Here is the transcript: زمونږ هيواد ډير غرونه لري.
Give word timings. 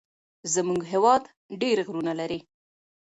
زمونږ 0.53 0.81
هيواد 0.93 1.23
ډير 1.61 1.77
غرونه 1.87 2.13
لري. 2.19 2.39